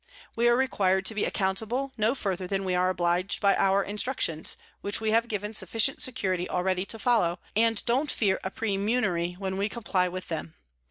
We 0.35 0.47
are 0.47 0.57
requir'd 0.57 1.05
to 1.05 1.13
be 1.13 1.25
accountable 1.25 1.93
no 1.95 2.15
farther 2.15 2.47
than 2.47 2.65
we 2.65 2.73
are 2.73 2.91
oblig'd 2.91 3.39
by 3.39 3.55
our 3.55 3.83
Instructions, 3.83 4.57
which 4.81 4.99
we 4.99 5.11
have 5.11 5.27
given 5.27 5.53
sufficient 5.53 6.01
Security 6.01 6.49
already 6.49 6.85
to 6.87 6.97
follow, 6.97 7.37
and 7.55 7.85
don't 7.85 8.11
fear 8.11 8.39
a 8.43 8.49
Premunire 8.49 9.35
when 9.37 9.57
we 9.57 9.69
comply 9.69 10.07
with 10.07 10.27
them. 10.27 10.55